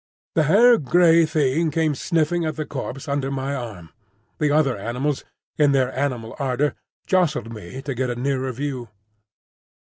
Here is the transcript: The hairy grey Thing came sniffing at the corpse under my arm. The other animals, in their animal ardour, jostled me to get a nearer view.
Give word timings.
The 0.33 0.45
hairy 0.49 0.79
grey 0.79 1.25
Thing 1.27 1.69
came 1.69 1.93
sniffing 1.93 2.43
at 2.43 2.55
the 2.55 2.65
corpse 2.65 3.07
under 3.07 3.29
my 3.29 3.53
arm. 3.53 3.91
The 4.39 4.49
other 4.49 4.75
animals, 4.75 5.23
in 5.59 5.73
their 5.73 5.95
animal 5.95 6.35
ardour, 6.39 6.73
jostled 7.05 7.53
me 7.53 7.83
to 7.83 7.93
get 7.93 8.09
a 8.09 8.15
nearer 8.15 8.51
view. 8.51 8.89